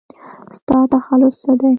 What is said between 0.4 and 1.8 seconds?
ستا تخلص څه دی؟